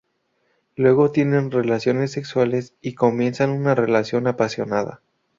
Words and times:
Luego 0.75 1.11
tienen 1.11 1.51
relaciones 1.51 2.11
sexuales 2.13 2.73
y 2.81 2.95
comienzan 2.95 3.51
una 3.51 3.75
relación 3.75 4.25
apasionada. 4.25 4.99